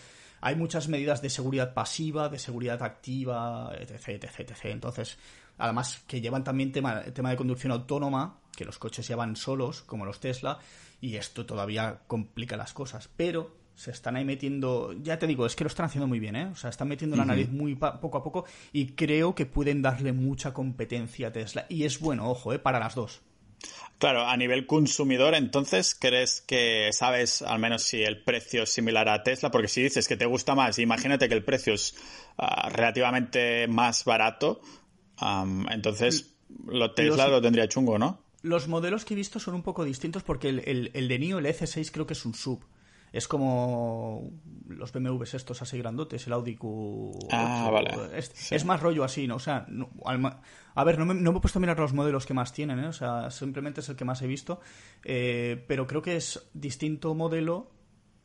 [0.46, 4.66] hay muchas medidas de seguridad pasiva, de seguridad activa, etc, etc, etc.
[4.66, 5.18] Entonces,
[5.58, 10.06] además que llevan también tema, tema de conducción autónoma, que los coches llevan solos, como
[10.06, 10.60] los Tesla,
[11.02, 13.10] y esto todavía complica las cosas.
[13.16, 16.36] Pero se están ahí metiendo, ya te digo, es que lo están haciendo muy bien,
[16.36, 16.46] ¿eh?
[16.46, 20.14] O sea, están metiendo la nariz muy poco a poco y creo que pueden darle
[20.14, 21.66] mucha competencia a Tesla.
[21.70, 22.60] Y es bueno, ojo, ¿eh?
[22.60, 23.22] Para las dos.
[23.98, 29.08] Claro, a nivel consumidor, entonces, ¿crees que sabes al menos si el precio es similar
[29.08, 29.50] a Tesla?
[29.50, 31.96] Porque si dices que te gusta más, imagínate que el precio es
[32.38, 34.62] ah, relativamente más barato,
[35.70, 36.36] entonces
[36.66, 38.23] lo Tesla lo tendría chungo, ¿no?
[38.44, 41.40] Los modelos que he visto son un poco distintos porque el, el, el de NIO,
[41.40, 42.64] el EC6, creo que es un sub.
[43.14, 44.32] Es como
[44.68, 47.28] los BMWs estos así grandotes, el Audi Q8.
[47.32, 47.92] Ah, vale.
[48.18, 49.36] Es, más rollo así, ¿no?
[49.36, 49.68] O sea,
[50.74, 52.80] a ver, no me, no me, he puesto a mirar los modelos que más tienen,
[52.80, 52.88] ¿eh?
[52.88, 54.60] O sea, simplemente es el que más he visto.
[55.04, 57.70] Eh, pero creo que es distinto modelo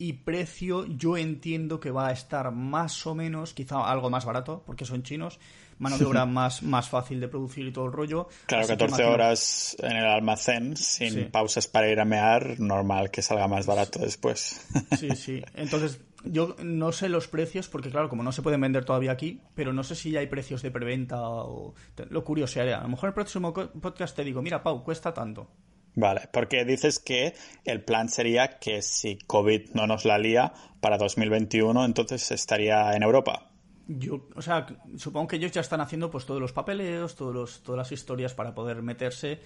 [0.01, 4.63] y precio yo entiendo que va a estar más o menos, quizá algo más barato,
[4.65, 5.39] porque son chinos,
[5.77, 8.29] mano de obra más, más fácil de producir y todo el rollo.
[8.45, 13.49] Claro, 14 horas en el almacén sin pausas para ir a mear, normal que salga
[13.49, 14.65] más barato después.
[14.97, 15.43] Sí, sí.
[15.53, 19.41] Entonces, yo no sé los precios, porque claro, como no se pueden vender todavía aquí,
[19.53, 21.75] pero no sé si ya hay precios de preventa o...
[22.09, 25.49] Lo curioso, a lo mejor el próximo podcast te digo, mira, Pau, cuesta tanto
[25.95, 27.33] Vale, porque dices que
[27.65, 33.03] el plan sería que si COVID no nos la lía para 2021, entonces estaría en
[33.03, 33.49] Europa.
[33.87, 37.63] Yo, o sea, supongo que ellos ya están haciendo pues todos los papeleos, todos los,
[37.63, 39.39] todas las historias para poder meterse,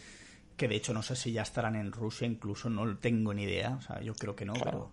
[0.58, 3.78] que de hecho no sé si ya estarán en Rusia, incluso no tengo ni idea,
[3.78, 4.92] o sea, yo creo que no, pero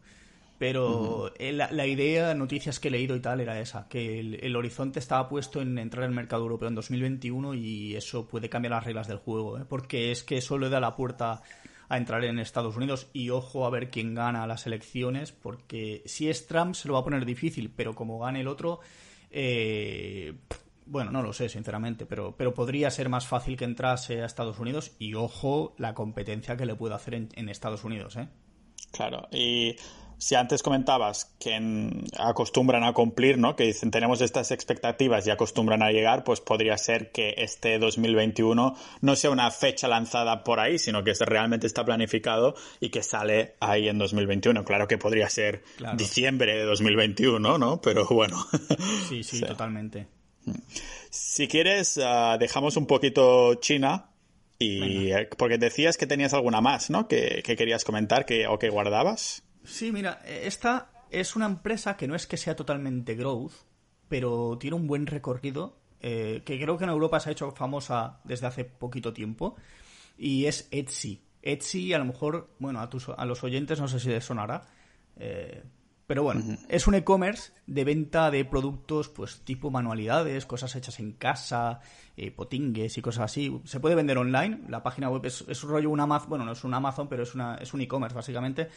[0.60, 5.26] pero la, idea, noticias que he leído y tal, era esa, que el, horizonte estaba
[5.26, 9.16] puesto en entrar al mercado europeo en 2021 y eso puede cambiar las reglas del
[9.16, 9.64] juego, ¿eh?
[9.66, 11.40] porque es que eso le da la puerta
[11.88, 16.28] a entrar en Estados Unidos y ojo a ver quién gana las elecciones, porque si
[16.28, 18.80] es Trump se lo va a poner difícil, pero como gane el otro,
[19.30, 20.34] eh,
[20.84, 24.58] bueno, no lo sé, sinceramente, pero, pero podría ser más fácil que entrase a Estados
[24.58, 28.28] Unidos y ojo la competencia que le puede hacer en, en Estados Unidos, ¿eh?
[28.92, 29.76] Claro, y
[30.20, 31.58] si antes comentabas que
[32.18, 33.56] acostumbran a cumplir, ¿no?
[33.56, 38.76] Que dicen tenemos estas expectativas y acostumbran a llegar, pues podría ser que este 2021
[39.00, 43.54] no sea una fecha lanzada por ahí, sino que realmente está planificado y que sale
[43.60, 44.62] ahí en 2021.
[44.64, 45.64] Claro que podría ser
[45.96, 47.80] diciembre de 2021, ¿no?
[47.80, 48.46] Pero bueno.
[49.08, 50.06] Sí, sí, totalmente.
[51.10, 54.10] Si quieres, ah, dejamos un poquito China
[54.58, 57.08] y eh, porque decías que tenías alguna más, ¿no?
[57.08, 59.42] Que, querías comentar que, o que guardabas.
[59.70, 63.52] Sí, mira, esta es una empresa que no es que sea totalmente growth,
[64.08, 68.20] pero tiene un buen recorrido, eh, que creo que en Europa se ha hecho famosa
[68.24, 69.54] desde hace poquito tiempo,
[70.18, 71.22] y es Etsy.
[71.40, 74.66] Etsy, a lo mejor, bueno, a, tus, a los oyentes no sé si les sonará,
[75.16, 75.62] eh,
[76.10, 81.12] pero bueno, es un e-commerce de venta de productos, pues tipo manualidades, cosas hechas en
[81.12, 81.82] casa,
[82.16, 83.60] eh, potingues y cosas así.
[83.62, 84.62] Se puede vender online.
[84.68, 87.22] La página web es, es un rollo un Amazon, bueno, no es un Amazon, pero
[87.22, 88.70] es, una, es un e-commerce básicamente.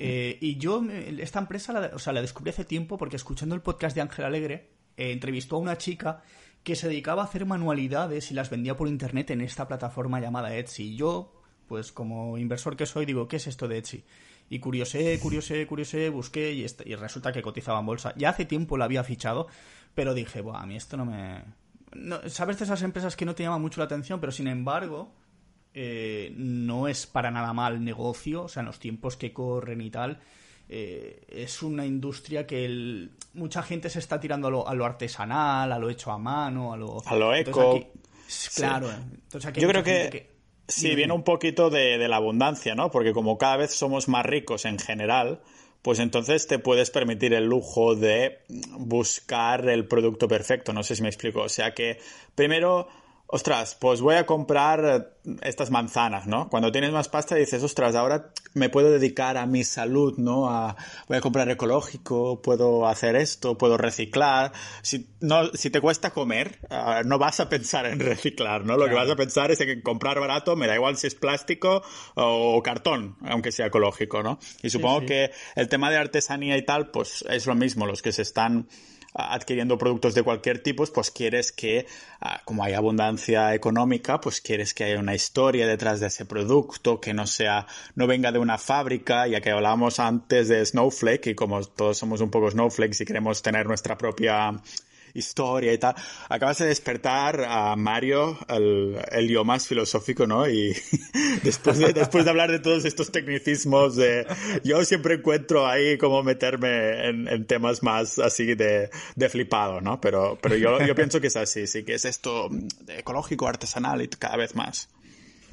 [0.00, 0.82] Eh, y yo,
[1.20, 4.24] esta empresa, la, o sea, la descubrí hace tiempo porque escuchando el podcast de Ángel
[4.24, 6.24] Alegre, eh, entrevistó a una chica
[6.64, 10.52] que se dedicaba a hacer manualidades y las vendía por internet en esta plataforma llamada
[10.56, 10.94] Etsy.
[10.94, 14.04] Y yo, pues como inversor que soy, digo, ¿qué es esto de Etsy?
[14.52, 18.12] Y curiosé, curiosé, curiosé, busqué y, y resulta que cotizaba en bolsa.
[18.18, 19.46] Ya hace tiempo la había fichado,
[19.94, 21.42] pero dije, Buah, a mí esto no me...
[22.28, 25.10] Sabes de esas empresas que no te llaman mucho la atención, pero sin embargo,
[25.72, 29.88] eh, no es para nada mal negocio, o sea, en los tiempos que corren y
[29.88, 30.20] tal.
[30.68, 35.88] Eh, es una industria que mucha gente se está tirando a lo, artesanal, a lo
[35.88, 37.80] hecho a mano, a lo, a lo eco.
[38.54, 40.31] claro, entonces aquí yo creo que
[40.72, 42.90] Sí, viene un poquito de, de, la abundancia, ¿no?
[42.90, 45.40] Porque como cada vez somos más ricos en general,
[45.82, 48.38] pues entonces te puedes permitir el lujo de
[48.78, 50.72] buscar el producto perfecto.
[50.72, 51.42] No sé si me explico.
[51.42, 51.98] O sea que
[52.34, 52.88] primero
[53.32, 56.50] ostras, pues voy a comprar estas manzanas, ¿no?
[56.50, 60.50] Cuando tienes más pasta dices, ostras, ahora me puedo dedicar a mi salud, ¿no?
[60.50, 60.76] A,
[61.08, 64.52] voy a comprar ecológico, puedo hacer esto, puedo reciclar.
[64.82, 68.76] Si, no, si te cuesta comer, ah, no vas a pensar en reciclar, ¿no?
[68.76, 71.82] Lo que vas a pensar es en comprar barato, me da igual si es plástico
[72.14, 74.40] o cartón, aunque sea ecológico, ¿no?
[74.62, 78.12] Y supongo que el tema de artesanía y tal, pues es lo mismo, los que
[78.12, 78.68] se están
[79.14, 81.86] adquiriendo productos de cualquier tipo, pues quieres que,
[82.20, 87.00] ah, como hay abundancia económica, pues quieres que haya una historia detrás de ese producto,
[87.00, 91.34] que no sea, no venga de una fábrica, ya que hablábamos antes de Snowflake, y
[91.34, 94.60] como todos somos un poco Snowflakes y queremos tener nuestra propia
[95.14, 95.94] historia y tal.
[96.28, 100.48] Acabas de despertar a Mario, el, el yo más filosófico, ¿no?
[100.48, 100.74] Y
[101.42, 104.26] después de, después de hablar de todos estos tecnicismos, de,
[104.64, 110.00] yo siempre encuentro ahí cómo meterme en, en temas más así de, de, flipado, ¿no?
[110.00, 112.48] Pero, pero yo, yo pienso que es así, sí, que es esto
[112.88, 114.88] ecológico, artesanal y cada vez más.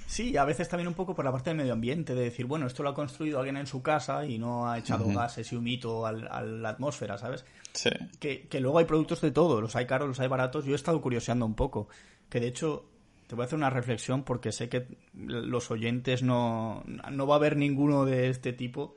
[0.10, 2.66] Sí, a veces también un poco por la parte del medio ambiente, de decir, bueno,
[2.66, 6.04] esto lo ha construido alguien en su casa y no ha echado gases y humito
[6.08, 7.46] a la atmósfera, ¿sabes?
[7.74, 7.92] Sí.
[8.20, 10.66] Que, que, luego hay productos de todo, los hay caros, los hay baratos.
[10.66, 11.90] Yo he estado curioseando un poco,
[12.28, 12.90] que de hecho
[13.28, 17.38] te voy a hacer una reflexión porque sé que los oyentes no, no va a
[17.38, 18.96] haber ninguno de este tipo.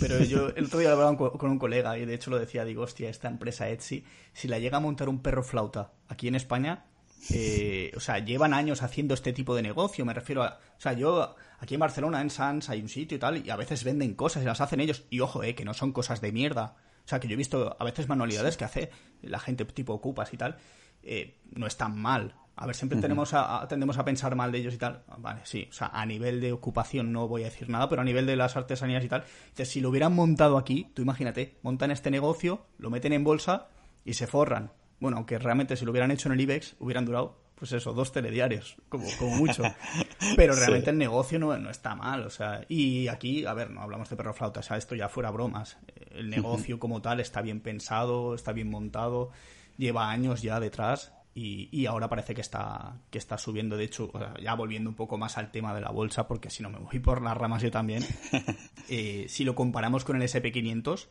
[0.00, 2.82] Pero yo el otro día hablaba con un colega y de hecho lo decía, digo,
[2.82, 6.84] hostia, esta empresa Etsy, si la llega a montar un perro flauta aquí en España,
[7.30, 10.58] eh, o sea, llevan años haciendo este tipo de negocio, me refiero a...
[10.76, 13.56] O sea, yo aquí en Barcelona, en Sans, hay un sitio y tal, y a
[13.56, 15.04] veces venden cosas y las hacen ellos.
[15.10, 16.76] Y ojo, eh, que no son cosas de mierda.
[17.04, 18.90] O sea, que yo he visto a veces manualidades que hace
[19.22, 20.56] la gente tipo ocupas y tal.
[21.02, 22.34] Eh, no es tan mal.
[22.54, 25.04] A ver, siempre tenemos a, tendemos a pensar mal de ellos y tal.
[25.18, 25.68] Vale, sí.
[25.70, 28.36] O sea, a nivel de ocupación no voy a decir nada, pero a nivel de
[28.36, 29.24] las artesanías y tal.
[29.42, 33.68] Entonces, si lo hubieran montado aquí, tú imagínate, montan este negocio, lo meten en bolsa
[34.04, 37.38] y se forran bueno, aunque realmente si lo hubieran hecho en el IBEX, hubieran durado,
[37.54, 39.62] pues eso, dos telediarios, como, como mucho.
[40.36, 43.80] Pero realmente el negocio no, no, está mal, o sea, y aquí, a ver, no
[43.80, 45.78] hablamos de perro flauta, o sea, esto ya fuera bromas.
[46.10, 49.30] El negocio como tal está bien pensado, está bien montado,
[49.76, 53.76] lleva años ya detrás y, y, ahora parece que está, que está subiendo.
[53.76, 54.10] De hecho,
[54.42, 56.98] ya volviendo un poco más al tema de la bolsa, porque si no me voy
[56.98, 58.04] por las ramas yo también.
[58.90, 61.08] Eh, si lo comparamos con el SP500,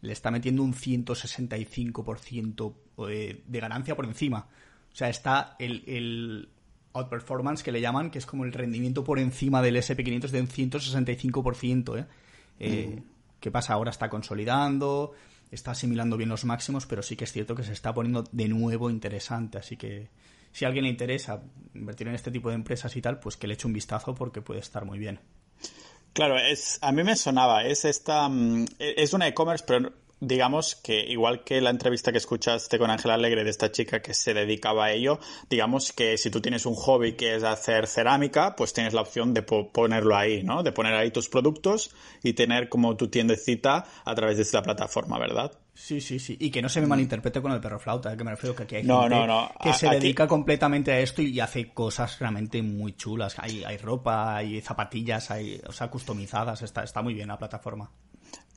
[0.00, 2.74] le está metiendo un 165%
[3.08, 4.46] eh, de ganancia por encima.
[4.92, 6.48] O sea, está el, el
[6.92, 10.48] outperformance que le llaman, que es como el rendimiento por encima del SP500 de un
[10.48, 11.98] 165%.
[11.98, 12.06] ¿eh?
[12.60, 13.02] Eh,
[13.40, 13.74] ¿Qué pasa?
[13.74, 15.12] Ahora está consolidando,
[15.50, 18.48] está asimilando bien los máximos, pero sí que es cierto que se está poniendo de
[18.48, 19.58] nuevo interesante.
[19.58, 20.08] Así que
[20.52, 21.42] si a alguien le interesa
[21.74, 24.42] invertir en este tipo de empresas y tal, pues que le eche un vistazo porque
[24.42, 25.20] puede estar muy bien.
[26.12, 31.00] Claro, es, a mí me sonaba, es esta, mm, es una e-commerce, pero digamos que
[31.00, 34.86] igual que la entrevista que escuchaste con Ángela Alegre de esta chica que se dedicaba
[34.86, 38.94] a ello, digamos que si tú tienes un hobby que es hacer cerámica, pues tienes
[38.94, 40.62] la opción de ponerlo ahí, ¿no?
[40.62, 41.90] De poner ahí tus productos
[42.22, 45.52] y tener como tu tiendecita a través de esta plataforma, ¿verdad?
[45.78, 46.36] Sí, sí, sí.
[46.40, 46.90] Y que no se me mm.
[46.90, 49.26] malinterprete con el perro flauta, que me refiero que aquí hay gente
[49.62, 53.36] que se dedica completamente a esto y hace cosas realmente muy chulas.
[53.38, 56.62] Hay, hay ropa, hay zapatillas, hay, o sea, customizadas.
[56.62, 57.92] Está, está muy bien la plataforma.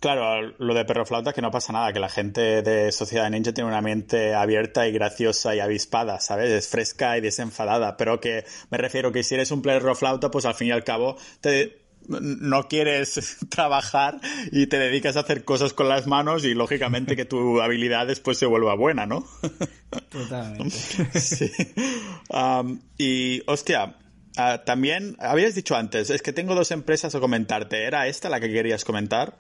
[0.02, 3.54] Claro, lo de perro flauta que no pasa nada, que la gente de Sociedad Ninja
[3.54, 6.50] tiene una mente abierta y graciosa y avispada, ¿sabes?
[6.50, 10.46] Es fresca y desenfadada, pero que me refiero que si eres un perro flauta, pues
[10.46, 14.20] al fin y al cabo te, no quieres trabajar
[14.52, 18.40] y te dedicas a hacer cosas con las manos y lógicamente que tu habilidad después
[18.40, 19.28] se vuelva buena, ¿no?
[20.10, 20.76] Totalmente.
[21.20, 21.52] Sí.
[22.98, 23.98] y, hostia,
[24.36, 27.84] ah, también habías dicho antes, es que tengo dos empresas a comentarte.
[27.84, 29.38] ¿Era esta la que querías comentar?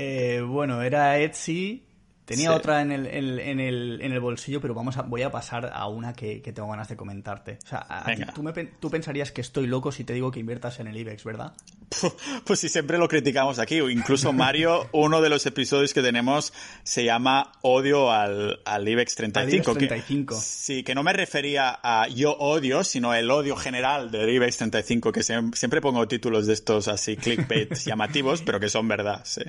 [0.00, 1.84] Eh, bueno, era Etsy.
[2.24, 5.70] Tenía otra en el, en, el, en el bolsillo, pero vamos a, voy a pasar
[5.72, 7.58] a una que, tengo ganas de comentarte.
[7.64, 8.44] O sea, tú,
[8.78, 11.54] tú, pensarías que estoy loco si te digo que inviertas en el IBEX, ¿verdad?
[12.44, 13.78] Pues sí, siempre lo criticamos aquí.
[13.78, 19.74] Incluso Mario, uno de los episodios que tenemos se llama Odio al, al IBEX 35.
[19.74, 20.36] 35.
[20.38, 25.12] sí, que no me refería a yo odio, sino el odio general del IBEX 35,
[25.12, 29.42] que siempre pongo títulos de estos así clickbait llamativos, pero que son verdad, sí.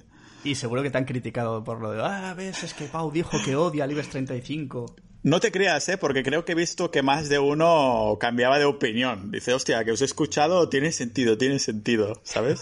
[0.44, 3.38] Y seguro que te han criticado por lo de, ah, ves, es que Pau dijo
[3.44, 4.86] que odia al IBEX 35.
[5.22, 5.98] No te creas, ¿eh?
[5.98, 9.32] Porque creo que he visto que más de uno cambiaba de opinión.
[9.32, 12.60] Dice, hostia, que os he escuchado, tiene sentido, tiene sentido, ¿sabes?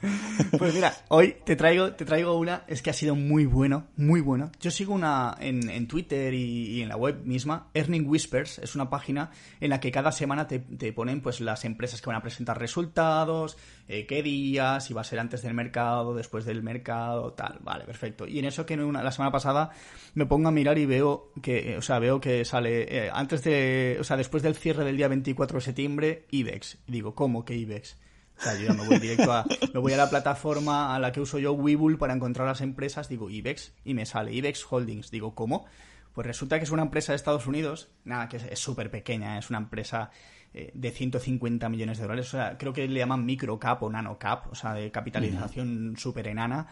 [0.58, 4.20] pues mira, hoy te traigo, te traigo una, es que ha sido muy bueno, muy
[4.20, 4.52] bueno.
[4.60, 8.90] Yo sigo una en, en Twitter y, en la web misma, Earning Whispers, es una
[8.90, 12.22] página en la que cada semana te, te ponen pues las empresas que van a
[12.22, 13.56] presentar resultados,
[13.88, 17.84] eh, qué días, si va a ser antes del mercado, después del mercado, tal, vale,
[17.84, 18.26] perfecto.
[18.26, 19.70] Y en eso que una, la semana pasada
[20.14, 23.96] me pongo a mirar y veo que, o sea, veo que sale eh, antes de,
[24.00, 26.78] o sea, después del cierre del día 24 de septiembre, IBEX.
[26.86, 27.96] digo, ¿cómo que IBEX?
[28.38, 31.12] O sea, yo ya me voy directo a, me voy a la plataforma a la
[31.12, 35.10] que uso yo, Webull, para encontrar las empresas, digo IBEX, y me sale IBEX Holdings.
[35.10, 35.66] Digo, ¿cómo?
[36.12, 39.50] Pues resulta que es una empresa de Estados Unidos, nada, que es súper pequeña, es
[39.50, 40.10] una empresa
[40.52, 43.90] eh, de 150 millones de dólares, o sea, creo que le llaman micro cap o
[43.90, 46.68] nano cap, o sea, de capitalización súper enana,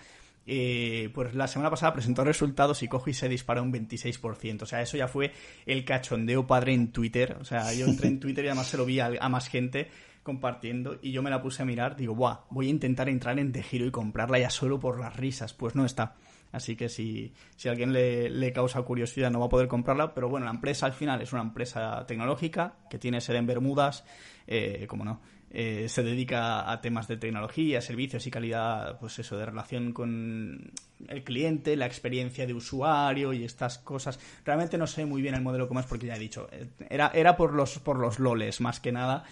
[0.46, 4.62] eh, pues la semana pasada presentó resultados y cojo y se disparó un 26%.
[4.62, 5.32] O sea, eso ya fue
[5.66, 7.36] el cachondeo padre en Twitter.
[7.40, 9.88] O sea, yo entré en Twitter y además se lo vi a, más gente
[10.22, 11.96] compartiendo y yo me la puse a mirar.
[11.96, 15.16] Digo, Buah, voy a intentar entrar en The Giro y comprarla ya solo por las
[15.16, 15.52] risas.
[15.52, 16.16] Pues no está.
[16.52, 20.14] Así que si, si alguien le, le, causa curiosidad no va a poder comprarla.
[20.14, 24.04] Pero bueno, la empresa al final es una empresa tecnológica que tiene sede en Bermudas.
[24.46, 29.36] Eh, como no, eh, se dedica a temas de tecnología, servicios y calidad, pues eso,
[29.36, 30.72] de relación con
[31.08, 34.18] el cliente, la experiencia de usuario y estas cosas.
[34.44, 37.12] Realmente no sé muy bien el modelo como es porque ya he dicho, eh, era,
[37.14, 39.24] era por los, por los loles más que nada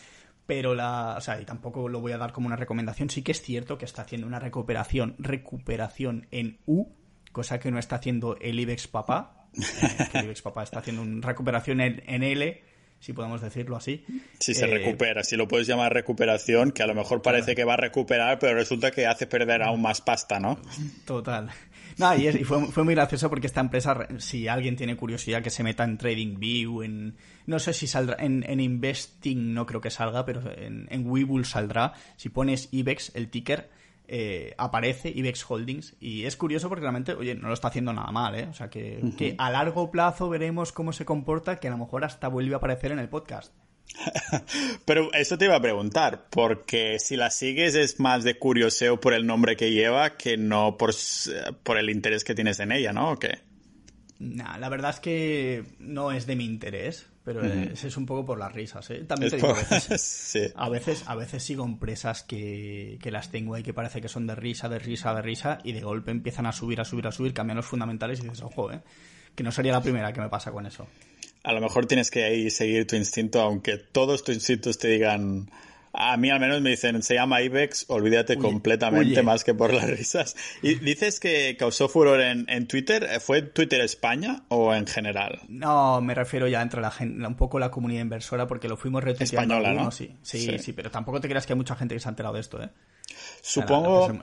[0.46, 3.30] pero la, o sea, y tampoco lo voy a dar como una recomendación, sí que
[3.30, 6.88] es cierto que está haciendo una recuperación, recuperación en U,
[7.32, 9.48] cosa que no está haciendo el IBEX Papá,
[10.14, 12.62] el IBEX Papá está haciendo una recuperación en, en L,
[13.00, 14.04] si podemos decirlo así.
[14.38, 17.64] Si se eh, recupera, si lo puedes llamar recuperación, que a lo mejor parece que
[17.64, 20.58] va a recuperar, pero resulta que hace perder aún más pasta, ¿no?
[21.06, 21.50] Total.
[21.98, 25.62] No, y, fue, fue, muy gracioso porque esta empresa, si alguien tiene curiosidad, que se
[25.62, 27.16] meta en TradingView, en...
[27.46, 31.44] No sé si saldrá, en, en Investing no creo que salga, pero en, en Webull
[31.44, 31.94] saldrá.
[32.16, 33.70] Si pones IBEX, el ticker,
[34.12, 38.10] eh, aparece IBEX Holdings y es curioso porque realmente, oye, no lo está haciendo nada
[38.10, 38.48] mal, ¿eh?
[38.50, 42.04] O sea, que, que a largo plazo veremos cómo se comporta, que a lo mejor
[42.04, 43.54] hasta vuelve a aparecer en el podcast.
[44.84, 49.14] Pero eso te iba a preguntar, porque si la sigues es más de curioseo por
[49.14, 50.90] el nombre que lleva que no por,
[51.62, 53.12] por el interés que tienes en ella, ¿no?
[53.12, 53.38] ¿O qué?
[54.18, 58.38] Nah, la verdad es que no es de mi interés, pero es, un poco por
[58.38, 59.04] las risas, ¿eh?
[59.06, 59.54] También te digo, a,
[60.68, 64.34] veces, a, veces, sigo empresas que, que, las tengo ahí que parece que son de
[64.34, 67.34] risa, de risa, de risa, y de golpe empiezan a subir, a subir, a subir,
[67.34, 68.80] cambian los fundamentales y dices, ojo, ¿eh?
[69.34, 70.86] Que no sería la primera que me pasa con eso.
[71.42, 75.50] A lo mejor tienes que ahí seguir tu instinto, aunque todos tus instintos te digan
[75.92, 79.88] a mí al menos me dicen, se llama IBEX, olvídate completamente más que por las
[79.90, 80.36] risas.
[80.62, 85.40] Y dices que causó furor en, Twitter, ¿fue Twitter España o en general?
[85.48, 89.02] No, me refiero ya entre la gente, un poco la comunidad inversora porque lo fuimos
[89.02, 89.90] retuiteando Española, ¿no?
[89.90, 90.14] Sí.
[90.22, 92.40] Sí, sí, pero tampoco te creas que hay mucha gente que se ha enterado de
[92.40, 92.70] esto, ¿eh?
[93.40, 94.20] Supongo...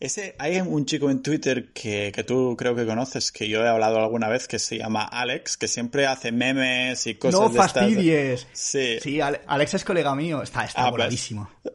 [0.00, 3.68] Ese, hay un chico en Twitter que, que, tú creo que conoces, que yo he
[3.68, 7.56] hablado alguna vez, que se llama Alex, que siempre hace memes y cosas no de
[7.56, 8.46] fastidies.
[8.52, 8.98] Sí.
[9.00, 11.32] Sí, Alex es colega mío, está, está ah, pues,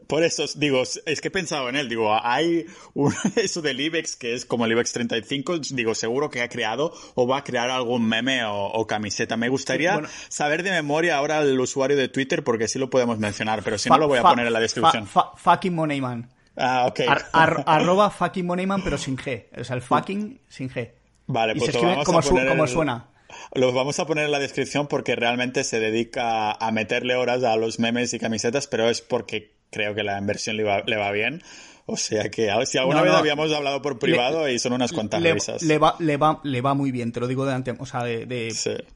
[0.07, 4.15] por eso, digo, es que he pensado en él, digo, hay un, eso del IBEX
[4.15, 7.69] que es como el IBEX 35, digo, seguro que ha creado o va a crear
[7.69, 9.37] algún meme o, camiseta.
[9.37, 13.63] Me gustaría saber de memoria ahora el usuario de Twitter porque sí lo podemos mencionar,
[13.63, 15.07] pero si no lo voy a poner en la descripción.
[15.37, 16.29] fucking Moneyman.
[16.55, 17.01] Ah, ok.
[17.65, 19.45] arroba fucking moneyman, pero sin G.
[19.57, 20.91] O sea, el fucking sin G.
[21.27, 23.07] Vale, pues se escribe como, como suena.
[23.53, 27.55] Lo vamos a poner en la descripción porque realmente se dedica a meterle horas a
[27.55, 31.11] los memes y camisetas, pero es porque creo que la inversión le va, le va
[31.11, 31.41] bien.
[31.85, 35.61] O sea que si alguna vez habíamos hablado por privado y son unas cuantas risas.
[35.63, 38.53] Le va, le, va, le va muy bien, te lo digo de, o sea, de,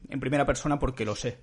[0.08, 1.38] en primera persona porque lo sé.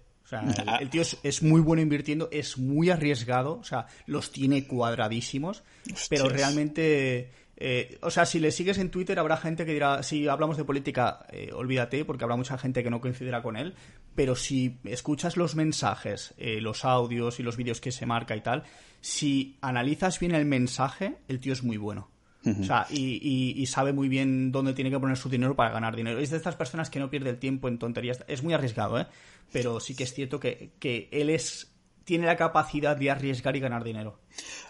[0.54, 5.64] Sea, el, tío es, muy bueno invirtiendo, es muy arriesgado, o sea, los tiene cuadradísimos,
[6.10, 7.32] pero realmente...
[7.56, 10.66] Eh, o sea, si le sigues en Twitter habrá gente que dirá, si hablamos de
[10.66, 13.76] política, eh, olvídate, porque habrá mucha gente que no coincidirá con él,
[14.16, 18.42] pero si escuchas los mensajes, eh, los audios y los vídeos que se marca y
[18.42, 18.64] tal,
[19.02, 22.10] si analizas bien el mensaje, el tío es muy bueno.
[22.46, 26.20] O sea, y, sabe muy bien dónde tiene que poner su dinero para ganar dinero.
[26.20, 28.24] Es de estas personas que no pierde el tiempo en tonterías.
[28.28, 29.08] Es muy arriesgado, ¿eh?
[29.52, 31.74] Pero sí que es cierto que, que él es
[32.04, 34.20] tiene la capacidad de arriesgar y ganar dinero.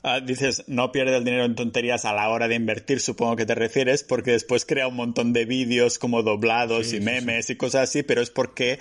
[0.03, 3.45] Ah, dices, no pierde el dinero en tonterías a la hora de invertir, supongo que
[3.45, 7.89] te refieres, porque después crea un montón de vídeos como doblados y memes y cosas
[7.89, 8.79] así, pero es porque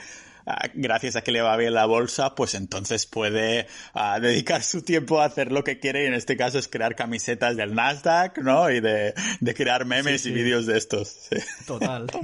[0.74, 5.20] gracias a que le va bien la bolsa, pues entonces puede ah, dedicar su tiempo
[5.20, 8.70] a hacer lo que quiere y en este caso es crear camisetas del Nasdaq, ¿no?
[8.70, 9.14] Y de,
[9.54, 11.28] crear memes y vídeos de estos.
[11.66, 12.06] Total.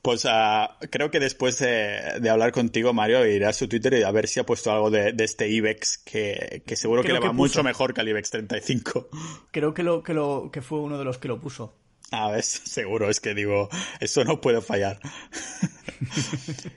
[0.00, 4.04] Pues uh, creo que después de, de, hablar contigo, Mario, iré a su Twitter y
[4.04, 7.18] a ver si ha puesto algo de, de este IBEX que, que seguro que le
[7.18, 9.08] va mucho mejor que al IBEX 35.
[9.50, 11.74] Creo que, lo, que, lo, que fue uno de los que lo puso.
[12.10, 13.68] Ah, ves, seguro, es que digo,
[14.00, 15.00] eso no puede fallar.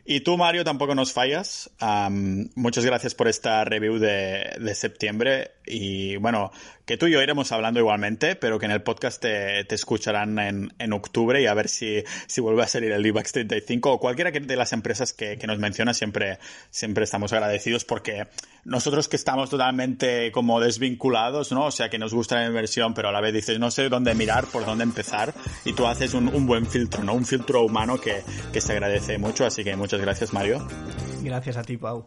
[0.05, 1.69] y tú, Mario, tampoco nos fallas.
[2.55, 5.51] muchas gracias por esta review de, septiembre.
[5.65, 6.51] Y bueno,
[6.91, 10.37] que tú y yo iremos hablando igualmente, pero que en el podcast te, te escucharán
[10.39, 13.97] en, en, octubre y a ver si, si vuelve a salir el IBAX 35 o
[13.97, 16.37] cualquiera de las empresas que, que, nos menciona, siempre,
[16.69, 18.27] siempre estamos agradecidos porque
[18.65, 21.67] nosotros que estamos totalmente como desvinculados, ¿no?
[21.67, 24.13] O sea, que nos gusta la inversión, pero a la vez dices, no sé dónde
[24.13, 25.33] mirar, por dónde empezar,
[25.63, 27.13] y tú haces un, un buen filtro, ¿no?
[27.13, 28.21] Un filtro humano que,
[28.51, 30.67] que se agradece mucho, así que muchas gracias, Mario.
[31.21, 32.05] Gracias a ti, Pau.